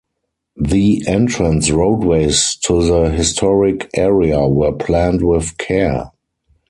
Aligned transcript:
The 0.55 1.03
entrance 1.05 1.69
roadways 1.69 2.55
to 2.63 2.81
the 2.83 3.11
Historic 3.11 3.87
Area 3.93 4.47
were 4.47 4.71
planned 4.71 5.21
with 5.23 5.59
care. 5.59 6.09